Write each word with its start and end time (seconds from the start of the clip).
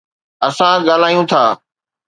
اسان 0.47 0.77
ڳالهايون 0.87 1.25
ٿا. 1.31 1.43